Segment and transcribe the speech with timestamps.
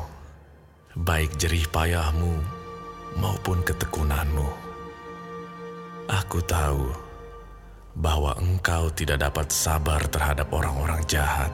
[1.03, 2.35] baik jerih payahmu
[3.19, 4.49] maupun ketekunanmu.
[6.09, 6.89] Aku tahu
[7.99, 11.51] bahwa engkau tidak dapat sabar terhadap orang-orang jahat,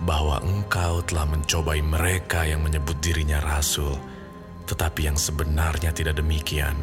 [0.00, 3.98] bahwa engkau telah mencobai mereka yang menyebut dirinya rasul,
[4.64, 6.74] tetapi yang sebenarnya tidak demikian,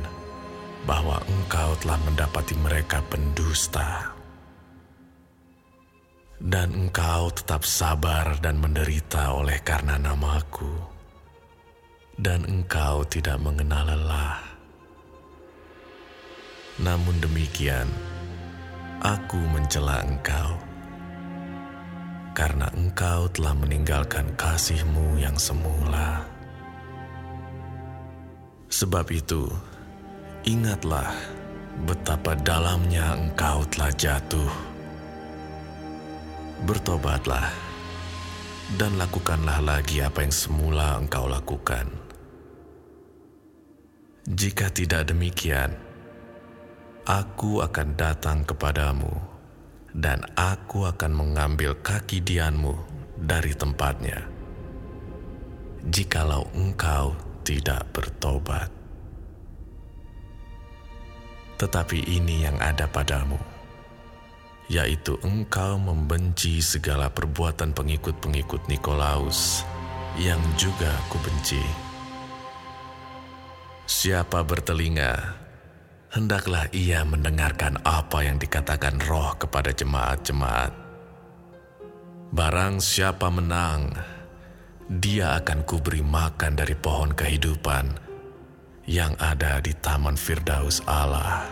[0.83, 4.11] bahwa engkau telah mendapati mereka pendusta.
[6.43, 10.75] Dan engkau tetap sabar dan menderita oleh karena namaku.
[12.19, 14.43] Dan engkau tidak mengenal lelah.
[16.83, 17.87] Namun demikian,
[18.99, 20.59] aku mencela engkau.
[22.35, 26.25] Karena engkau telah meninggalkan kasihmu yang semula.
[28.73, 29.47] Sebab itu,
[30.43, 31.15] ingatlah
[31.87, 34.51] betapa dalamnya engkau telah jatuh.
[36.63, 37.47] Bertobatlah
[38.75, 41.87] dan lakukanlah lagi apa yang semula engkau lakukan.
[44.23, 45.75] Jika tidak demikian,
[47.03, 49.11] aku akan datang kepadamu
[49.91, 52.71] dan aku akan mengambil kaki dianmu
[53.19, 54.23] dari tempatnya.
[55.83, 57.11] Jikalau engkau
[57.43, 58.82] tidak bertobat.
[61.57, 63.37] Tetapi ini yang ada padamu,
[64.67, 69.61] yaitu engkau membenci segala perbuatan pengikut-pengikut Nikolaus
[70.17, 71.61] yang juga aku benci.
[73.83, 75.13] Siapa bertelinga,
[76.13, 80.71] hendaklah ia mendengarkan apa yang dikatakan roh kepada jemaat-jemaat.
[82.33, 83.93] Barang siapa menang,
[84.89, 88.12] dia akan kuberi makan dari pohon kehidupan
[88.89, 91.47] yang ada di Taman Firdaus Allah.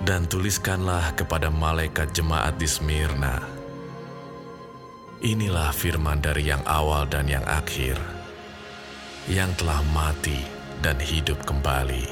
[0.00, 3.36] Dan tuliskanlah kepada malaikat jemaat di Smyrna.
[5.20, 8.00] Inilah firman dari yang awal dan yang akhir,
[9.28, 10.40] yang telah mati
[10.80, 12.08] dan hidup kembali.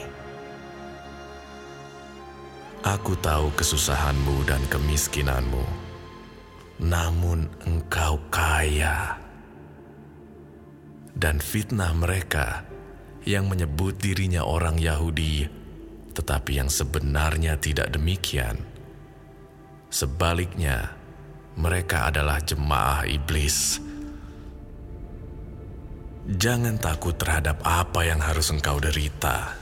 [2.85, 5.89] Aku tahu kesusahanmu dan kemiskinanmu
[6.79, 9.28] namun engkau kaya.
[11.19, 12.63] Dan fitnah mereka
[13.27, 15.51] yang menyebut dirinya orang Yahudi,
[16.15, 18.63] tetapi yang sebenarnya tidak demikian.
[19.91, 20.95] Sebaliknya,
[21.59, 23.83] mereka adalah jemaah iblis.
[26.31, 29.59] Jangan takut terhadap apa yang harus engkau derita.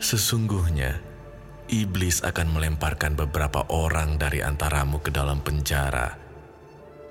[0.00, 1.04] Sesungguhnya,
[1.68, 6.16] iblis akan melemparkan beberapa orang dari antaramu ke dalam penjara,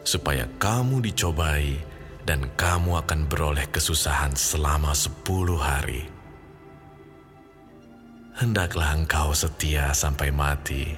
[0.01, 1.96] supaya kamu dicobai
[2.27, 6.11] dan kamu akan beroleh kesusahan selama sepuluh hari.
[8.35, 10.91] Hendaklah engkau setia sampai mati,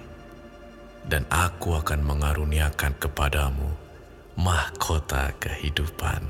[1.06, 3.70] dan aku akan mengaruniakan kepadamu
[4.36, 6.26] mahkota kehidupan.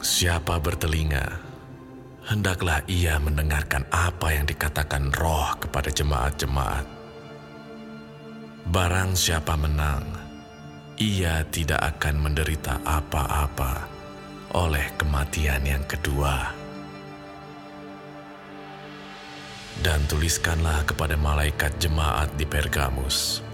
[0.00, 1.26] Siapa bertelinga,
[2.24, 6.86] hendaklah ia mendengarkan apa yang dikatakan roh kepada jemaat-jemaat.
[8.66, 10.25] Barang siapa menang,
[10.96, 13.84] ia tidak akan menderita apa-apa
[14.56, 16.56] oleh kematian yang kedua.
[19.76, 23.44] Dan tuliskanlah kepada malaikat jemaat di Pergamus.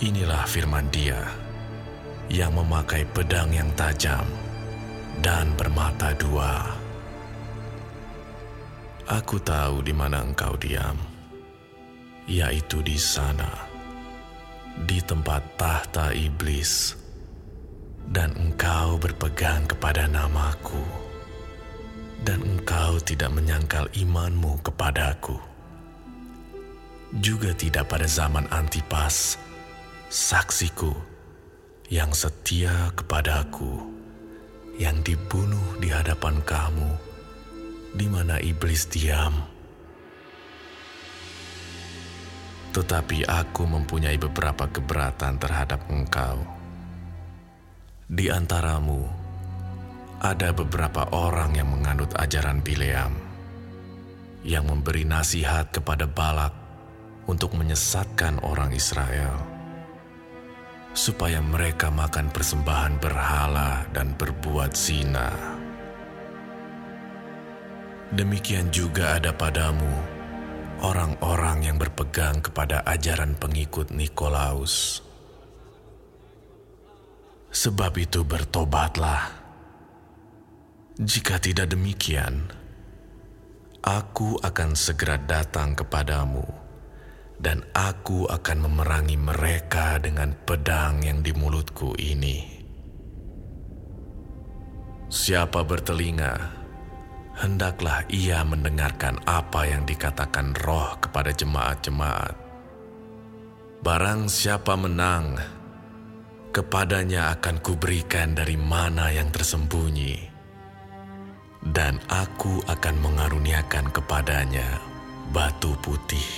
[0.00, 1.28] Inilah firman dia
[2.32, 4.24] yang memakai pedang yang tajam
[5.20, 6.72] dan bermata dua.
[9.12, 10.96] Aku tahu di mana engkau diam,
[12.24, 13.69] yaitu di sana,
[15.04, 16.96] tempat tahta iblis,
[18.10, 20.82] dan engkau berpegang kepada namaku,
[22.24, 25.36] dan engkau tidak menyangkal imanmu kepadaku.
[27.18, 29.34] Juga tidak pada zaman Antipas,
[30.08, 30.94] saksiku,
[31.90, 33.82] yang setia kepadaku,
[34.78, 37.10] yang dibunuh di hadapan kamu
[37.94, 39.34] di mana iblis diam.
[42.70, 46.38] Tetapi aku mempunyai beberapa keberatan terhadap engkau.
[48.10, 49.06] Di antaramu,
[50.20, 53.16] ada beberapa orang yang menganut ajaran Bileam
[54.44, 56.52] yang memberi nasihat kepada Balak
[57.28, 59.36] untuk menyesatkan orang Israel
[60.90, 65.30] supaya mereka makan persembahan berhala dan berbuat zina.
[68.10, 70.19] Demikian juga ada padamu
[70.80, 75.04] orang-orang yang berpegang kepada ajaran pengikut Nikolaus.
[77.50, 79.40] Sebab itu bertobatlah.
[81.00, 82.52] Jika tidak demikian,
[83.80, 86.44] aku akan segera datang kepadamu
[87.40, 92.60] dan aku akan memerangi mereka dengan pedang yang di mulutku ini.
[95.10, 96.59] Siapa bertelinga,
[97.40, 102.36] hendaklah ia mendengarkan apa yang dikatakan roh kepada jemaat-jemaat.
[103.80, 105.40] Barang siapa menang,
[106.52, 110.20] kepadanya akan kuberikan dari mana yang tersembunyi,
[111.64, 114.76] dan aku akan mengaruniakan kepadanya
[115.32, 116.28] batu putih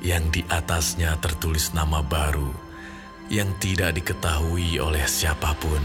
[0.00, 2.52] yang di atasnya tertulis nama baru
[3.32, 5.80] yang tidak diketahui oleh siapa pun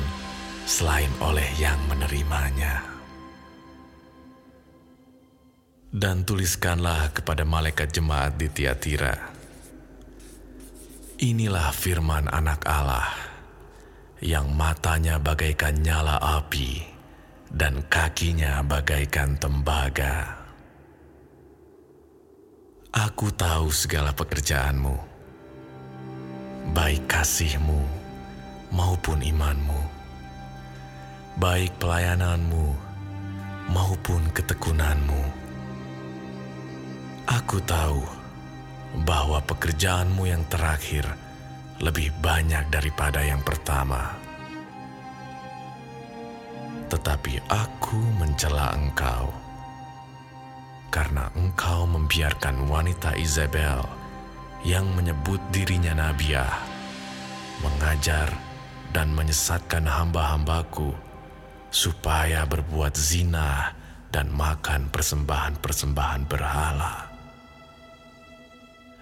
[0.67, 2.98] selain oleh yang menerimanya.
[5.89, 9.33] Dan tuliskanlah kepada malaikat jemaat di Tiatira.
[11.17, 13.09] Inilah firman anak Allah
[14.21, 16.85] yang matanya bagaikan nyala api
[17.49, 20.45] dan kakinya bagaikan tembaga.
[22.93, 24.93] Aku tahu segala pekerjaanmu,
[26.69, 27.81] baik kasihmu
[28.69, 29.81] maupun imanmu,
[31.41, 32.77] baik pelayananmu
[33.73, 35.38] maupun ketekunanmu.
[37.29, 38.01] Aku tahu
[39.05, 41.05] bahwa pekerjaanmu yang terakhir
[41.77, 44.17] lebih banyak daripada yang pertama.
[46.89, 49.29] Tetapi aku mencela engkau
[50.89, 53.85] karena engkau membiarkan wanita Isabel
[54.65, 56.49] yang menyebut dirinya Nabiah
[57.61, 58.33] mengajar
[58.89, 60.97] dan menyesatkan hamba-hambaku
[61.69, 63.77] supaya berbuat zina
[64.09, 67.18] dan makan persembahan-persembahan berhala.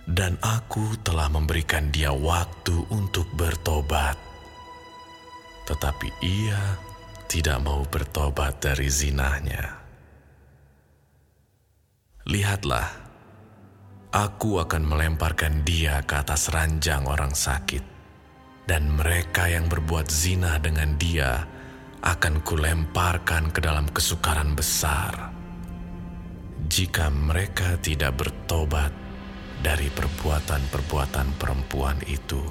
[0.07, 4.15] Dan aku telah memberikan dia waktu untuk bertobat.
[5.68, 6.80] Tetapi ia
[7.27, 9.83] tidak mau bertobat dari zinahnya.
[12.24, 12.88] Lihatlah,
[14.15, 17.83] aku akan melemparkan dia ke atas ranjang orang sakit,
[18.63, 21.44] dan mereka yang berbuat zina dengan dia
[22.00, 25.36] akan kulemparkan ke dalam kesukaran besar.
[26.68, 29.06] Jika mereka tidak bertobat
[29.62, 32.44] dari perbuatan-perbuatan perempuan itu,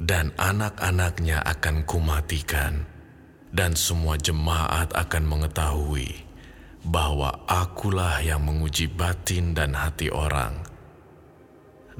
[0.00, 2.88] dan anak-anaknya akan kumatikan,
[3.54, 6.26] dan semua jemaat akan mengetahui
[6.80, 10.64] bahwa akulah yang menguji batin dan hati orang,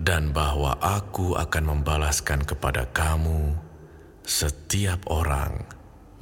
[0.01, 3.53] dan bahwa aku akan membalaskan kepada kamu
[4.25, 5.69] setiap orang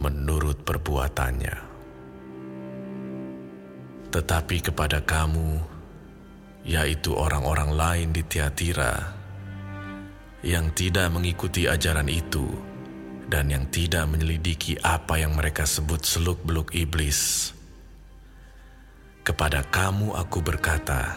[0.02, 1.70] menurut perbuatannya.
[4.08, 5.78] Tetapi kepada kamu,
[6.69, 9.17] yaitu orang-orang lain di Tiatira,
[10.44, 12.44] yang tidak mengikuti ajaran itu
[13.32, 17.50] dan yang tidak menyelidiki apa yang mereka sebut seluk-beluk iblis,
[19.25, 21.17] kepada kamu aku berkata,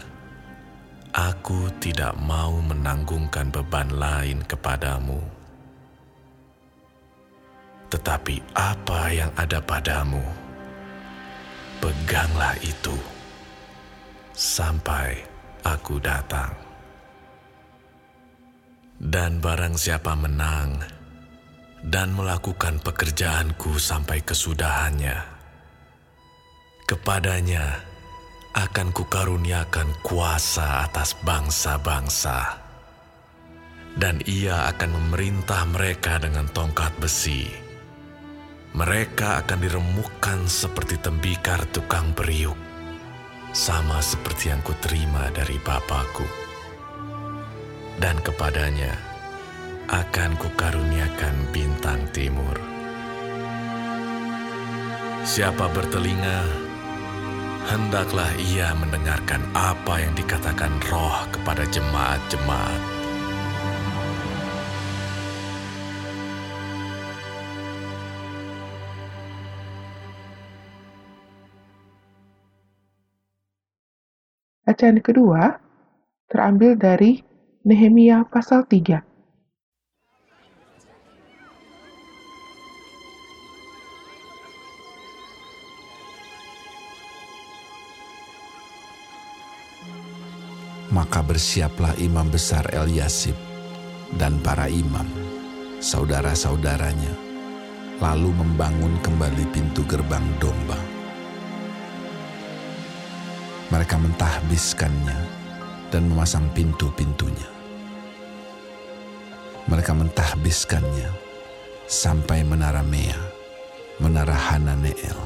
[1.12, 5.20] aku tidak mau menanggungkan beban lain kepadamu.
[7.92, 10.24] Tetapi apa yang ada padamu,
[11.84, 12.96] peganglah itu
[14.32, 15.31] sampai
[15.66, 16.54] aku datang.
[19.02, 20.78] Dan barang siapa menang
[21.82, 25.18] dan melakukan pekerjaanku sampai kesudahannya,
[26.86, 27.82] kepadanya
[28.54, 32.62] akan kukaruniakan kuasa atas bangsa-bangsa,
[33.98, 37.50] dan ia akan memerintah mereka dengan tongkat besi.
[38.72, 42.56] Mereka akan diremukkan seperti tembikar tukang periuk,
[43.52, 46.24] sama seperti yang kuterima dari Bapakku.
[48.00, 48.96] Dan kepadanya
[49.92, 52.56] akan kukaruniakan bintang timur.
[55.28, 56.42] Siapa bertelinga,
[57.70, 63.01] hendaklah ia mendengarkan apa yang dikatakan roh kepada jemaat-jemaat.
[74.72, 75.60] Bacaan kedua
[76.32, 77.20] terambil dari
[77.68, 79.04] Nehemia pasal 3.
[90.96, 93.36] Maka bersiaplah imam besar El Eliasib
[94.16, 95.12] dan para imam,
[95.84, 97.12] saudara-saudaranya,
[98.00, 101.01] lalu membangun kembali pintu gerbang domba
[103.72, 105.20] mereka mentahbiskannya
[105.96, 107.48] dan memasang pintu-pintunya.
[109.72, 111.08] Mereka mentahbiskannya
[111.88, 113.16] sampai menara Mea,
[114.04, 115.20] menara Hananeel.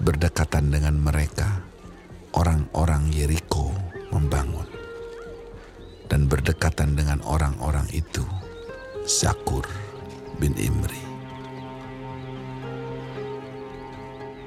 [0.00, 1.60] Berdekatan dengan mereka,
[2.32, 3.76] orang-orang Yeriko
[4.08, 4.68] membangun.
[6.08, 8.24] Dan berdekatan dengan orang-orang itu,
[9.04, 9.68] Zakur
[10.40, 11.07] bin Imri.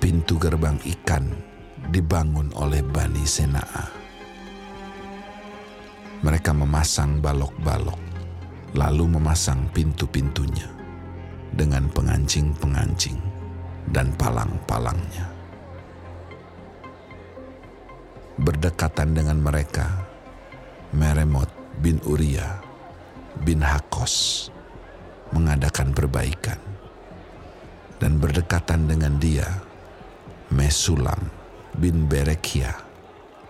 [0.01, 1.29] Pintu gerbang ikan
[1.93, 3.86] dibangun oleh Bani Senaa.
[6.25, 8.01] Mereka memasang balok-balok,
[8.74, 10.65] lalu memasang pintu-pintunya
[11.53, 13.22] dengan pengancing-pengancing
[13.93, 15.29] dan palang-palangnya.
[18.41, 19.86] Berdekatan dengan mereka,
[20.98, 22.58] Meremot bin Uria
[23.46, 24.50] bin Hakos
[25.29, 26.58] mengadakan perbaikan.
[28.01, 29.46] Dan berdekatan dengan dia,
[30.51, 31.31] Mesulam
[31.79, 32.75] bin Berekia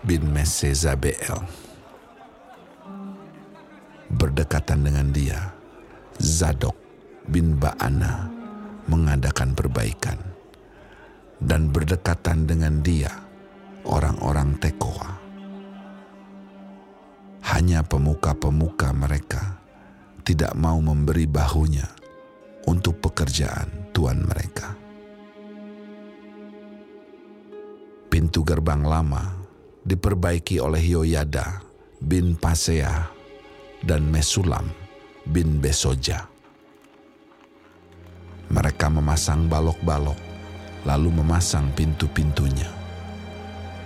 [0.05, 1.33] bin Mesezabel.
[4.13, 5.49] Berdekatan dengan dia,
[6.21, 6.77] Zadok
[7.25, 8.29] bin Baana
[8.85, 10.21] mengadakan perbaikan.
[11.41, 13.09] Dan berdekatan dengan dia,
[13.81, 15.09] orang-orang Tekoa.
[17.49, 19.57] Hanya pemuka-pemuka mereka
[20.21, 21.89] tidak mau memberi bahunya
[22.69, 24.80] untuk pekerjaan tuan mereka.
[28.31, 29.27] Pintu gerbang lama
[29.83, 31.59] diperbaiki oleh Yoyada
[31.99, 33.11] bin Pasea
[33.83, 34.71] dan Mesulam
[35.27, 36.31] bin Besoja.
[38.47, 40.15] Mereka memasang balok-balok,
[40.87, 42.71] lalu memasang pintu-pintunya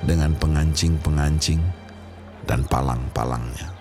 [0.06, 1.66] dengan pengancing-pengancing
[2.46, 3.74] dan palang-palangnya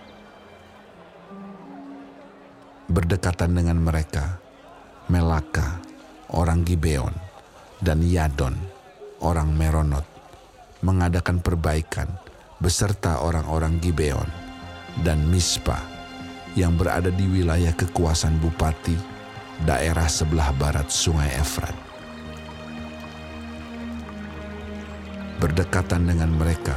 [2.88, 4.40] berdekatan dengan mereka,
[5.12, 5.76] Melaka,
[6.32, 7.12] orang Gibeon,
[7.84, 8.56] dan Yadon,
[9.20, 10.13] orang Meronot,
[10.84, 12.06] mengadakan perbaikan
[12.60, 14.28] beserta orang-orang Gibeon
[15.00, 15.80] dan Mispa
[16.54, 18.94] yang berada di wilayah kekuasaan bupati
[19.64, 21.74] daerah sebelah barat sungai Efrat.
[25.40, 26.76] Berdekatan dengan mereka,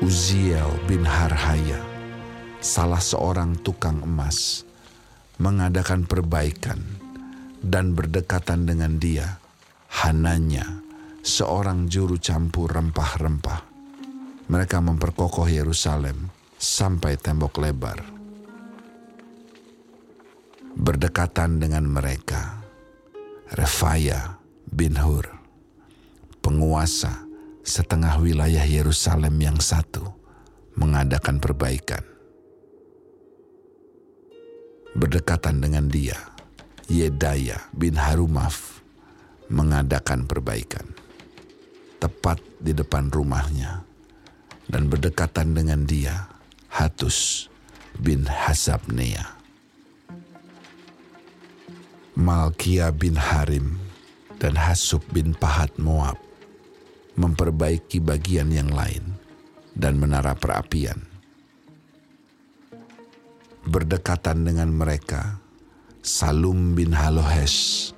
[0.00, 1.78] Uziel bin Harhaya,
[2.58, 4.66] salah seorang tukang emas,
[5.38, 6.82] mengadakan perbaikan
[7.62, 9.38] dan berdekatan dengan dia,
[10.02, 10.81] Hananya,
[11.22, 13.70] seorang juru campur rempah-rempah.
[14.50, 17.98] Mereka memperkokoh Yerusalem sampai tembok lebar.
[20.76, 22.60] Berdekatan dengan mereka,
[23.54, 24.36] Refaya
[24.66, 25.30] bin Hur,
[26.42, 27.24] penguasa
[27.62, 30.02] setengah wilayah Yerusalem yang satu,
[30.74, 32.12] mengadakan perbaikan
[34.92, 36.16] berdekatan dengan dia,
[36.88, 38.84] Yedaya bin Harumaf
[39.48, 40.91] mengadakan perbaikan
[42.02, 43.86] tepat di depan rumahnya
[44.66, 46.26] dan berdekatan dengan dia
[46.66, 47.46] Hatus
[48.02, 49.38] bin Hasabnea.
[52.18, 53.78] Malkia bin Harim
[54.42, 56.18] dan Hasub bin Pahat Moab
[57.14, 59.14] memperbaiki bagian yang lain
[59.78, 61.12] dan menara perapian
[63.62, 65.38] berdekatan dengan mereka,
[66.02, 67.90] Salum bin Halohes,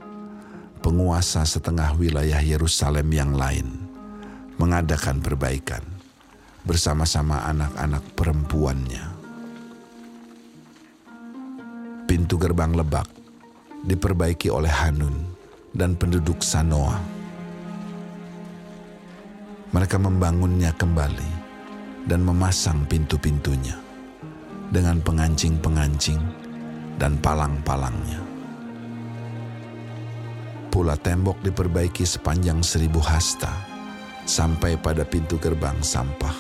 [0.85, 3.84] penguasa setengah wilayah Yerusalem yang lain,
[4.65, 5.85] mengadakan perbaikan
[6.65, 9.05] bersama-sama anak-anak perempuannya.
[12.09, 13.05] Pintu gerbang lebak
[13.85, 15.13] diperbaiki oleh Hanun
[15.77, 16.97] dan penduduk Sanoa.
[19.77, 21.45] Mereka membangunnya kembali
[22.09, 23.77] dan memasang pintu-pintunya
[24.73, 26.21] dengan pengancing-pengancing
[26.97, 28.25] dan palang-palangnya.
[30.73, 33.74] Pula tembok diperbaiki sepanjang seribu hasta
[34.25, 36.37] sampai pada pintu gerbang sampah.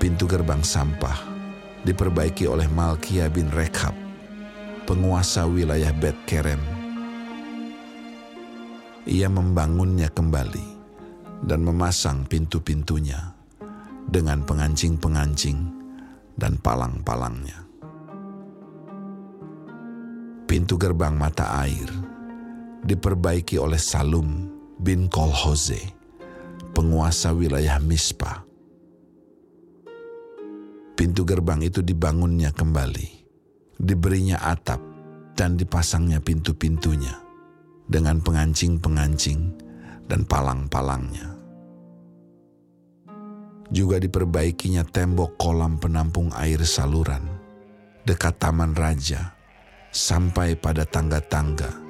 [0.00, 1.18] Pintu gerbang sampah
[1.84, 3.92] diperbaiki oleh Malkia bin Rekab,
[4.88, 6.60] penguasa wilayah Bet Kerem.
[9.06, 10.66] Ia membangunnya kembali
[11.46, 13.36] dan memasang pintu-pintunya
[14.08, 15.58] dengan pengancing-pengancing
[16.34, 17.62] dan palang-palangnya.
[20.46, 22.15] Pintu gerbang mata air
[22.86, 24.46] diperbaiki oleh Salum
[24.78, 25.90] bin Kolhoze,
[26.70, 28.46] penguasa wilayah Mispa.
[30.94, 33.08] Pintu gerbang itu dibangunnya kembali,
[33.82, 34.80] diberinya atap
[35.36, 37.12] dan dipasangnya pintu-pintunya
[37.90, 39.52] dengan pengancing-pengancing
[40.06, 41.36] dan palang-palangnya.
[43.66, 47.26] Juga diperbaikinya tembok kolam penampung air saluran
[48.06, 49.34] dekat taman raja
[49.90, 51.85] sampai pada tangga-tangga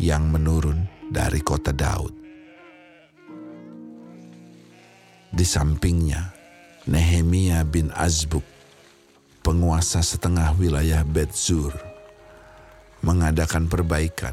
[0.00, 2.16] yang menurun dari kota Daud.
[5.28, 6.32] Di sampingnya,
[6.88, 8.42] Nehemia bin Azbuk,
[9.44, 11.76] penguasa setengah wilayah Betzur,
[13.04, 14.32] mengadakan perbaikan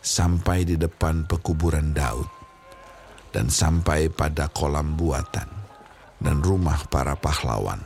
[0.00, 2.26] sampai di depan pekuburan Daud
[3.36, 5.46] dan sampai pada kolam buatan
[6.24, 7.84] dan rumah para pahlawan.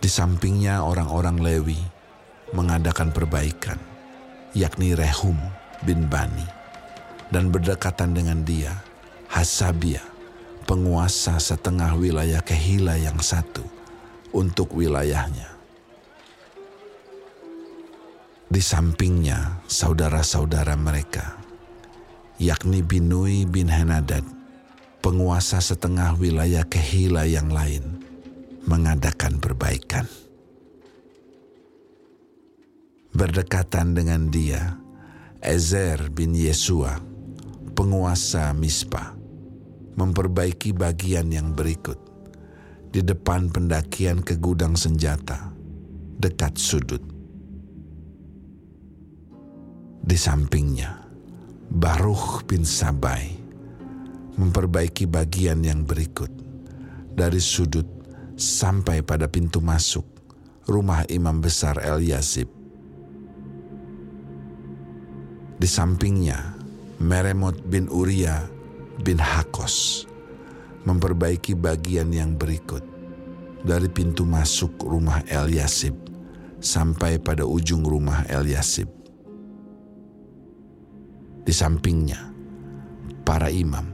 [0.00, 1.80] Di sampingnya orang-orang Lewi
[2.50, 3.89] mengadakan perbaikan,
[4.56, 5.38] yakni Rehum
[5.86, 6.46] bin Bani,
[7.30, 8.74] dan berdekatan dengan dia,
[9.30, 10.02] Hasabia,
[10.66, 13.62] penguasa setengah wilayah Kehila yang satu
[14.34, 15.46] untuk wilayahnya.
[18.50, 21.38] Di sampingnya saudara-saudara mereka,
[22.42, 24.26] yakni Binui bin Henadad,
[24.98, 28.02] penguasa setengah wilayah Kehila yang lain,
[28.66, 30.10] mengadakan perbaikan.
[33.20, 34.80] Berdekatan dengan dia,
[35.44, 36.96] Ezer bin Yesua,
[37.76, 39.12] penguasa Mispa,
[39.92, 42.00] memperbaiki bagian yang berikut.
[42.88, 45.52] Di depan pendakian ke gudang senjata
[46.16, 47.04] dekat sudut.
[50.00, 51.04] Di sampingnya,
[51.68, 53.36] Baruch bin Sabai
[54.40, 56.32] memperbaiki bagian yang berikut.
[57.12, 57.84] Dari sudut
[58.40, 60.08] sampai pada pintu masuk
[60.64, 62.00] rumah imam besar El
[65.60, 66.56] Di sampingnya,
[67.04, 68.48] Meremot bin Uria
[69.04, 70.08] bin Hakos
[70.88, 72.80] memperbaiki bagian yang berikut
[73.60, 75.92] dari pintu masuk rumah El Yasib
[76.64, 78.88] sampai pada ujung rumah El Yasib.
[81.44, 82.32] Di sampingnya,
[83.28, 83.84] para imam,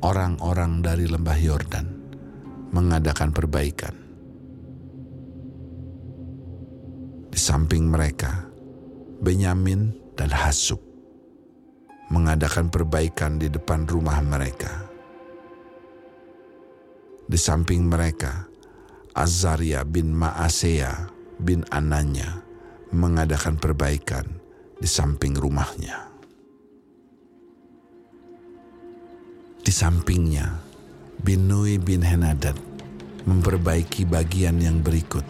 [0.00, 1.86] orang-orang dari lembah Yordan,
[2.72, 3.92] mengadakan perbaikan.
[7.28, 8.48] Di samping mereka,
[9.20, 10.76] Benyamin dan Hasub
[12.12, 14.84] mengadakan perbaikan di depan rumah mereka.
[17.24, 18.44] Di samping mereka,
[19.16, 21.08] Azaria bin Maasea
[21.40, 22.44] bin Ananya
[22.92, 24.28] mengadakan perbaikan
[24.76, 26.12] di samping rumahnya.
[29.64, 30.52] Di sampingnya,
[31.24, 32.60] Binui bin Henadad
[33.24, 35.24] memperbaiki bagian yang berikut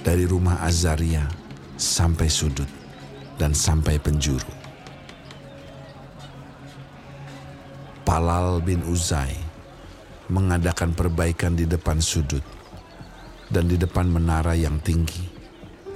[0.00, 1.28] dari rumah Azaria
[1.76, 2.81] sampai sudut
[3.36, 4.52] dan sampai penjuru.
[8.02, 9.32] Palal bin Uzai
[10.28, 12.44] mengadakan perbaikan di depan sudut
[13.48, 15.24] dan di depan menara yang tinggi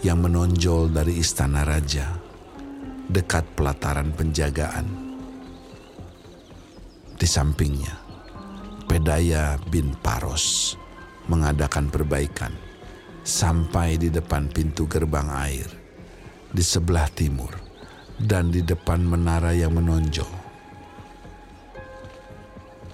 [0.05, 2.12] yang menonjol dari istana raja
[3.09, 5.07] dekat pelataran penjagaan
[7.16, 7.96] di sampingnya,
[8.85, 10.77] Pedaya bin Paros
[11.33, 12.53] mengadakan perbaikan
[13.25, 15.86] sampai di depan pintu gerbang air
[16.51, 17.55] di sebelah timur
[18.17, 20.31] dan di depan menara yang menonjol.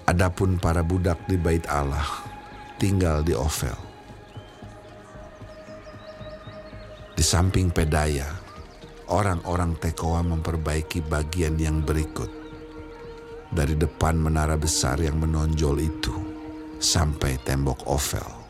[0.08, 2.06] Adapun para budak di bait Allah
[2.76, 3.78] tinggal di Ovel.
[7.12, 8.26] Di samping Pedaya,
[9.06, 12.42] orang-orang Tekoa memperbaiki bagian yang berikut
[13.52, 16.16] dari depan menara besar yang menonjol itu
[16.82, 18.41] sampai tembok oval.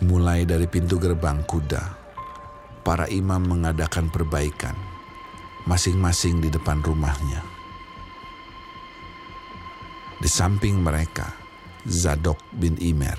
[0.00, 1.84] Mulai dari pintu gerbang kuda,
[2.80, 4.72] para imam mengadakan perbaikan
[5.68, 7.44] masing-masing di depan rumahnya.
[10.16, 11.28] Di samping mereka,
[11.84, 13.16] Zadok bin Imer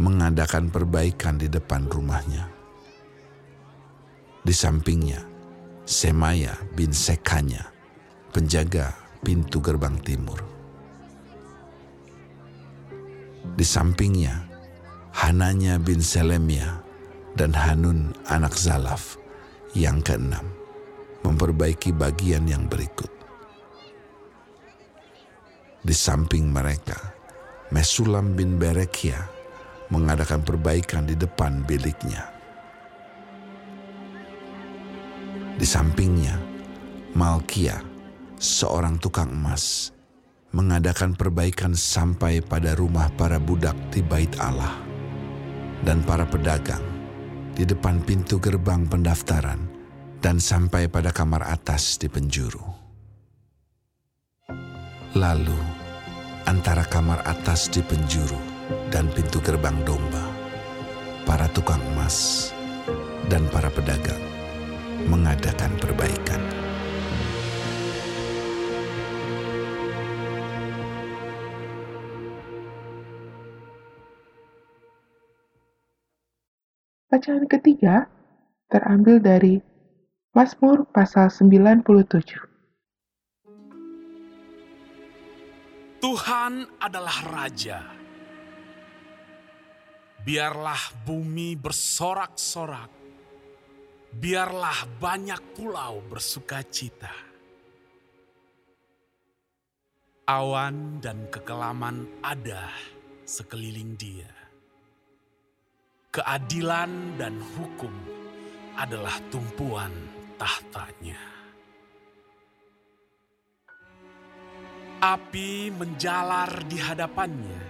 [0.00, 2.48] mengadakan perbaikan di depan rumahnya.
[4.40, 5.20] Di sampingnya,
[5.84, 7.68] Semaya bin Sekanya,
[8.32, 10.40] penjaga pintu gerbang timur.
[13.52, 14.49] Di sampingnya,
[15.10, 16.86] Hananya bin Selemia
[17.34, 19.18] dan Hanun anak Zalaf
[19.74, 20.46] yang keenam.
[21.20, 23.10] Memperbaiki bagian yang berikut.
[25.84, 26.96] Di samping mereka,
[27.74, 29.20] Mesulam bin Berekia
[29.92, 32.24] mengadakan perbaikan di depan biliknya.
[35.60, 36.40] Di sampingnya,
[37.12, 37.84] Malkia,
[38.40, 39.92] seorang tukang emas,
[40.56, 44.89] mengadakan perbaikan sampai pada rumah para budak di bait Allah
[45.84, 46.82] dan para pedagang
[47.56, 49.60] di depan pintu gerbang pendaftaran
[50.20, 52.62] dan sampai pada kamar atas di penjuru.
[55.16, 55.58] Lalu,
[56.46, 58.38] antara kamar atas di penjuru
[58.92, 60.22] dan pintu gerbang domba,
[61.26, 62.50] para tukang emas
[63.26, 64.22] dan para pedagang
[65.08, 66.59] mengadakan perbaikan.
[77.10, 78.06] Bacaan ketiga
[78.70, 79.58] terambil dari
[80.30, 81.82] Mazmur pasal 97.
[85.98, 87.82] Tuhan adalah Raja.
[90.22, 92.94] Biarlah bumi bersorak-sorak.
[94.14, 97.10] Biarlah banyak pulau bersuka cita.
[100.30, 102.70] Awan dan kekelaman ada
[103.26, 104.39] sekeliling dia.
[106.10, 107.94] Keadilan dan hukum
[108.74, 109.94] adalah tumpuan
[110.34, 111.22] tahtanya.
[114.98, 117.62] Api menjalar di hadapannya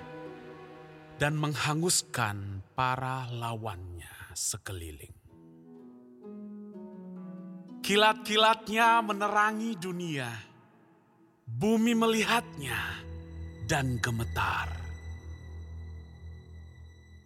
[1.20, 5.12] dan menghanguskan para lawannya sekeliling.
[7.84, 10.32] Kilat-kilatnya menerangi dunia,
[11.44, 13.04] bumi melihatnya
[13.68, 14.79] dan gemetar.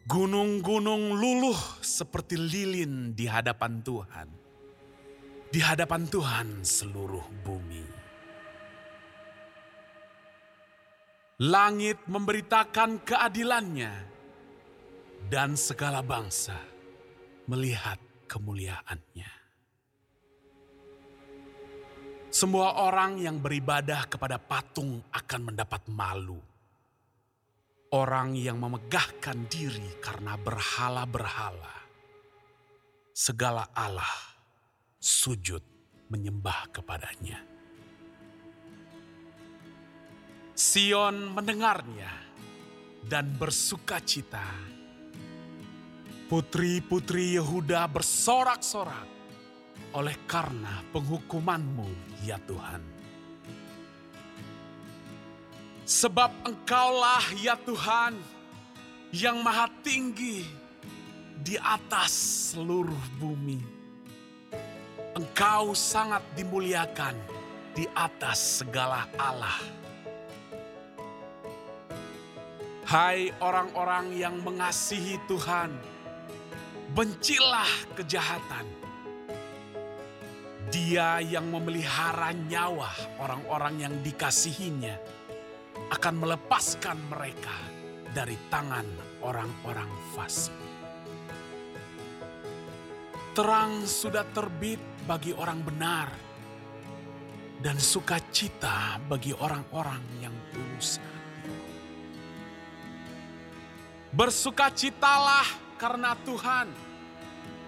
[0.05, 4.29] Gunung-gunung luluh seperti lilin di hadapan Tuhan.
[5.49, 7.89] Di hadapan Tuhan seluruh bumi.
[11.49, 13.95] Langit memberitakan keadilannya
[15.33, 16.61] dan segala bangsa
[17.49, 17.97] melihat
[18.29, 19.33] kemuliaannya.
[22.29, 26.54] Semua orang yang beribadah kepada patung akan mendapat malu
[27.95, 31.87] orang yang memegahkan diri karena berhala-berhala.
[33.15, 34.11] Segala Allah
[34.99, 35.63] sujud
[36.11, 37.39] menyembah kepadanya.
[40.59, 42.11] Sion mendengarnya
[43.07, 44.43] dan bersuka cita.
[46.27, 49.07] Putri-putri Yehuda bersorak-sorak
[49.95, 52.94] oleh karena penghukumanmu ya Tuhan.
[55.85, 58.17] Sebab engkaulah ya Tuhan
[59.13, 60.41] yang maha tinggi
[61.45, 62.09] di atas
[62.57, 63.61] seluruh bumi.
[65.13, 67.13] Engkau sangat dimuliakan
[67.77, 69.61] di atas segala Allah.
[72.89, 75.69] Hai orang-orang yang mengasihi Tuhan,
[76.97, 78.67] bencilah kejahatan.
[80.73, 82.89] Dia yang memelihara nyawa
[83.21, 85.24] orang-orang yang dikasihinya
[85.93, 87.57] akan melepaskan mereka
[88.15, 88.87] dari tangan
[89.25, 90.55] orang-orang fasik.
[93.35, 96.09] Terang sudah terbit bagi orang benar,
[97.59, 101.13] dan sukacita bagi orang-orang yang tulus hati.
[104.15, 106.69] Bersukacitalah karena Tuhan,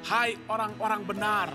[0.07, 1.49] hai orang-orang benar,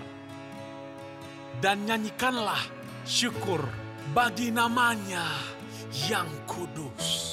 [1.64, 2.60] dan nyanyikanlah
[3.08, 3.64] syukur
[4.12, 5.61] bagi namanya
[5.92, 7.31] yang kudus.